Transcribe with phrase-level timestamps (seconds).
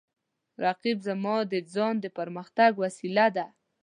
[0.65, 3.45] رقیب زما د ځان د پرمختګ وسیله ده